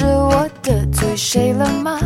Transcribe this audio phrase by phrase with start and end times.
[0.00, 2.00] 是我得罪谁了吗？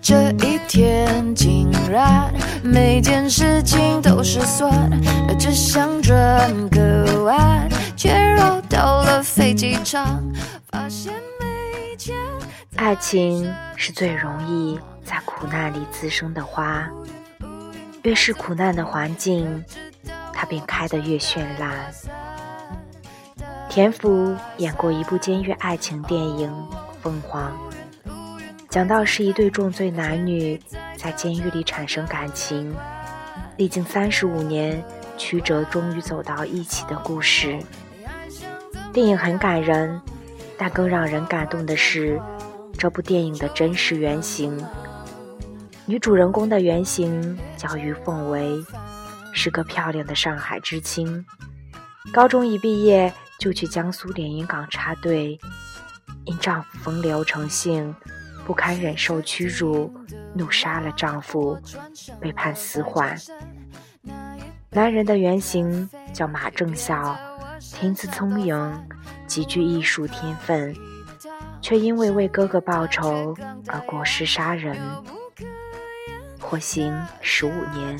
[0.00, 2.32] 这一天竟然
[2.62, 4.88] 每件事情都失算，
[5.40, 10.22] 只想转个弯，却绕到了飞机场，
[10.70, 12.14] 发现没钱。
[12.76, 16.88] 爱情是最容易在苦难里滋生的花，
[18.02, 19.64] 越是苦难的环境，
[20.32, 21.70] 它便开得越绚烂。
[23.68, 26.48] 田福演过一部监狱爱情电影
[27.02, 27.52] 《凤凰》，
[28.70, 30.58] 讲到是一对重罪男女
[30.96, 32.72] 在监狱里产生感情，
[33.56, 34.82] 历经三十五年
[35.18, 37.58] 曲折，终于走到一起的故事。
[38.92, 40.00] 电影很感人，
[40.56, 42.20] 但更让人感动的是
[42.78, 44.64] 这部电影的真实原型。
[45.84, 48.64] 女主人公的原型叫于凤为，
[49.32, 51.26] 是个漂亮的上海知青，
[52.12, 53.12] 高中一毕业。
[53.38, 55.36] 就去江苏连云港插队，
[56.24, 57.94] 因丈夫风流成性，
[58.44, 59.92] 不堪忍受屈辱，
[60.34, 61.58] 怒杀了丈夫，
[62.20, 63.16] 被判死缓。
[64.70, 67.16] 男人的原型叫马正孝，
[67.60, 68.86] 天资聪颖，
[69.26, 70.74] 极具艺术天分，
[71.60, 74.76] 却因为为哥哥报仇而过失杀人，
[76.40, 77.98] 获刑十五年。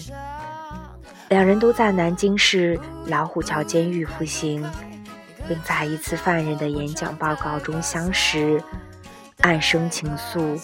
[1.29, 4.65] 两人都在南京市老虎桥监狱服刑。
[5.49, 8.63] 并在一次犯人的演讲报告中相识，
[9.41, 10.61] 暗生情愫。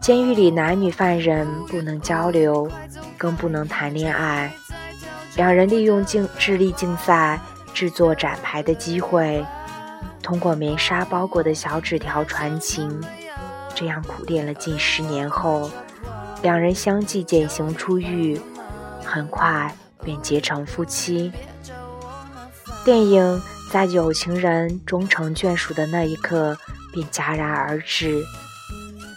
[0.00, 2.70] 监狱里男女犯人不能交流，
[3.16, 4.50] 更不能谈恋爱。
[5.36, 7.38] 两人利用竞智力竞赛
[7.74, 9.44] 制作展牌的机会，
[10.22, 13.00] 通过棉纱包裹的小纸条传情。
[13.74, 15.70] 这样苦练了近十年后，
[16.42, 18.40] 两人相继减刑出狱，
[19.04, 21.30] 很快便结成夫妻。
[22.84, 26.56] 电影在有情人终成眷属的那一刻
[26.92, 28.24] 便戛然而止，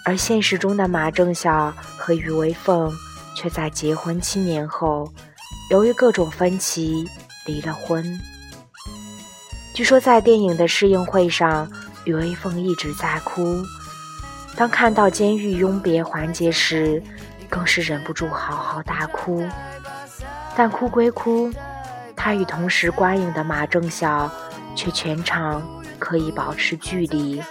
[0.03, 2.91] 而现实中的马正孝和于微凤
[3.33, 5.09] 却在结婚七年后，
[5.69, 7.07] 由于各种分歧
[7.45, 8.19] 离了婚。
[9.73, 11.71] 据说在电影的试映会上，
[12.03, 13.63] 于微凤一直在哭，
[14.57, 17.01] 当看到监狱拥别环节时，
[17.49, 19.47] 更是忍不住嚎嚎大哭。
[20.57, 21.49] 但哭归哭。
[22.23, 24.31] 他与同时观影的马正晓
[24.75, 25.67] 却全场
[25.97, 27.41] 可以保持距离，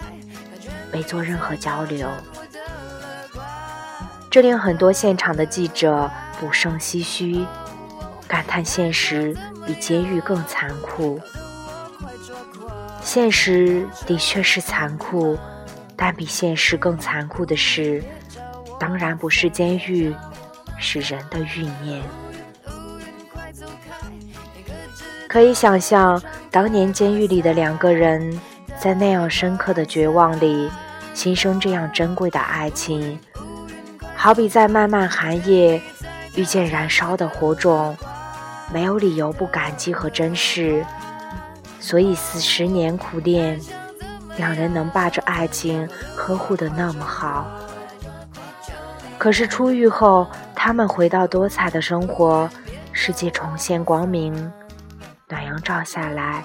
[0.92, 2.08] 没做任何交流，
[4.30, 6.08] 这令很多现场的记者
[6.38, 7.44] 不胜唏嘘，
[8.28, 9.36] 感叹现实
[9.66, 11.20] 比监狱更残酷。
[13.02, 15.36] 现实的确是残酷，
[15.96, 18.00] 但比现实更残酷的是，
[18.78, 20.14] 当然不是监狱，
[20.78, 22.00] 是人的欲念。
[25.30, 26.20] 可以想象，
[26.50, 28.36] 当年监狱里的两个人，
[28.80, 30.68] 在那样深刻的绝望里，
[31.14, 33.16] 心生这样珍贵的爱情，
[34.16, 35.80] 好比在漫漫寒夜
[36.34, 37.96] 遇见燃烧的火种，
[38.72, 40.84] 没有理由不感激和珍视。
[41.78, 43.56] 所以四十年苦练，
[44.36, 47.46] 两人能把这爱情呵护得那么好。
[49.16, 50.26] 可是出狱后，
[50.56, 52.50] 他们回到多彩的生活，
[52.90, 54.52] 世界重现光明。
[55.30, 56.42] 暖阳照下来，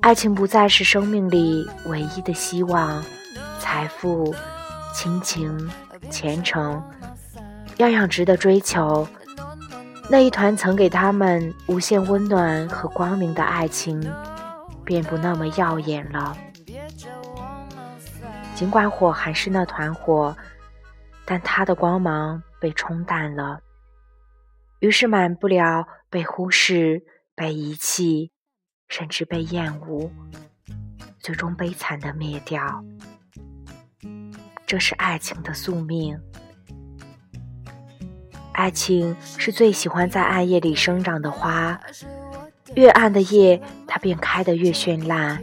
[0.00, 3.02] 爱情不再是生命里唯一的希望，
[3.58, 4.32] 财富、
[4.94, 5.68] 亲情、
[6.08, 6.80] 前程，
[7.78, 9.06] 样样值得追求。
[10.08, 14.00] 那一团曾给他们无限温暖和光明的爱情，
[14.84, 16.36] 便不那么耀眼了。
[18.54, 20.36] 尽管火还是那团火，
[21.24, 23.58] 但它的光芒被冲淡了，
[24.78, 27.02] 于是满不了被忽视。
[27.38, 28.32] 被遗弃，
[28.88, 30.10] 甚至被厌恶，
[31.20, 32.84] 最终悲惨的灭掉。
[34.66, 36.18] 这是爱情的宿命。
[38.52, 41.80] 爱情是最喜欢在暗夜里生长的花，
[42.74, 45.40] 越暗的夜，它便开得越绚烂。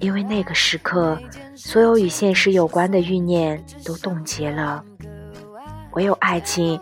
[0.00, 1.16] 因为那个时刻，
[1.54, 4.84] 所有与现实有关的欲念都冻结了，
[5.92, 6.80] 唯有爱情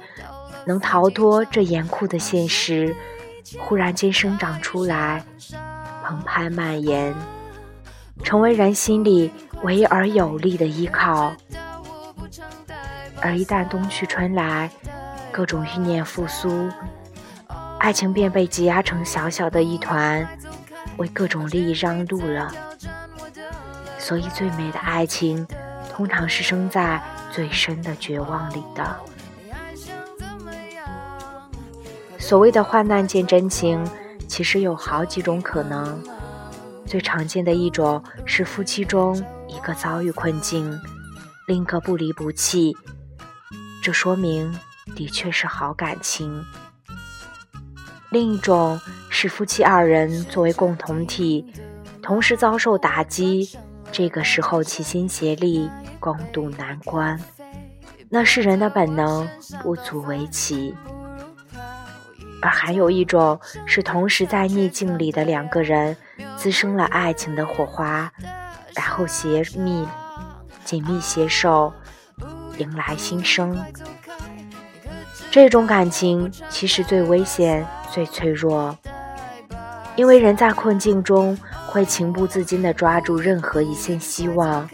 [0.64, 2.96] 能逃脱这严酷的现实。
[3.58, 5.24] 忽然间生长出来，
[6.04, 7.14] 澎湃蔓延，
[8.22, 9.30] 成为人心里
[9.62, 11.34] 唯一而有力的依靠。
[13.20, 14.70] 而一旦冬去春来，
[15.30, 16.68] 各种欲念复苏，
[17.78, 20.26] 爱情便被挤压成小小的一团，
[20.96, 22.52] 为各种利益让路了。
[23.98, 25.46] 所以，最美的爱情，
[25.90, 27.02] 通常是生在
[27.32, 28.96] 最深的绝望里的。
[32.26, 33.86] 所谓的患难见真情，
[34.26, 36.02] 其实有好几种可能。
[36.86, 39.14] 最常见的一种是夫妻中
[39.46, 40.80] 一个遭遇困境，
[41.46, 42.74] 另一个不离不弃，
[43.82, 44.58] 这说明
[44.96, 46.42] 的确是好感情。
[48.08, 48.80] 另一种
[49.10, 51.44] 是夫妻二人作为共同体，
[52.00, 53.50] 同时遭受打击，
[53.92, 55.68] 这个时候齐心协力
[56.00, 57.20] 共度难关，
[58.08, 59.28] 那是人的本能，
[59.62, 60.74] 不足为奇。
[62.44, 65.96] 而还有一种是同时在逆境里的两个人
[66.36, 68.12] 滋生了爱情的火花，
[68.74, 69.88] 然后携密
[70.62, 71.72] 紧密携手，
[72.58, 73.58] 迎来新生。
[75.30, 78.76] 这种感情其实最危险、最脆弱，
[79.96, 84.68] 因为人在困境中会情不自禁地抓住任何一线希望。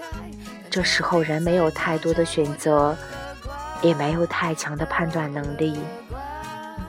[0.68, 2.96] 这时候人没有太多的选择，
[3.80, 5.78] 也没有太强的判断能力。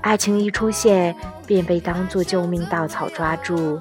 [0.01, 1.15] 爱情一出现，
[1.45, 3.79] 便被当作救命稻草抓住。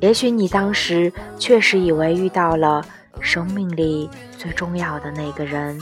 [0.00, 2.84] 也许你当时确实以为遇到了
[3.20, 4.08] 生命里
[4.38, 5.78] 最重要的那个人，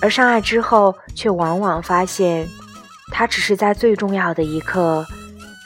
[0.00, 2.46] 而上爱之后，却往往发现，
[3.10, 5.04] 他只是在最重要的一刻，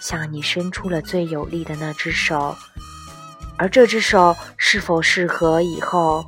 [0.01, 2.57] 向你伸出了最有力的那只手。
[3.57, 6.25] 而这只手是否适合以后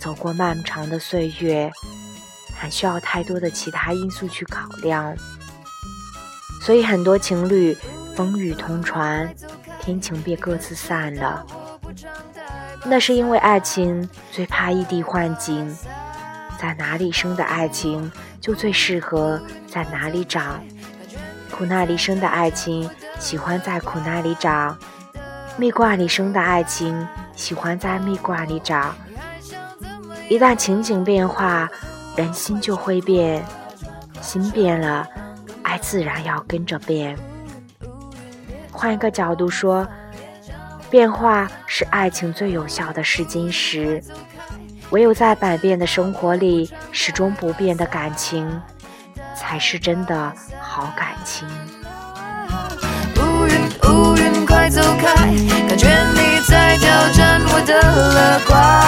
[0.00, 1.70] 走过漫长的岁月？
[2.56, 5.14] 还需要太多的其他因素去考量，
[6.62, 7.76] 所以很多情侣
[8.16, 9.34] 风雨同船，
[9.80, 11.44] 天晴便各自散了。
[12.86, 15.76] 那是因为爱情最怕异地换景，
[16.58, 18.10] 在哪里生的爱情
[18.40, 20.62] 就最适合在哪里长。
[21.50, 24.78] 苦那里生的爱情喜欢在苦那里长，
[25.56, 28.94] 蜜罐里生的爱情喜欢在蜜罐里长。
[30.28, 31.68] 一旦情景变化。
[32.16, 33.44] 人心就会变，
[34.20, 35.06] 心变了，
[35.62, 37.16] 爱自然要跟着变。
[38.70, 39.86] 换一个角度说，
[40.90, 44.02] 变化是爱情最有效的试金石。
[44.90, 48.48] 唯有在百变的生活里，始终不变的感情，
[49.34, 51.48] 才是真的好感情。
[53.16, 53.54] 乌云，
[53.88, 55.14] 乌云，快走开！
[55.66, 58.83] 感觉你在挑战我的乐观